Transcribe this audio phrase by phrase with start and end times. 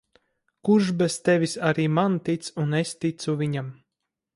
[0.69, 3.75] Kurš bez tevis arī man tic un es ticu viņam.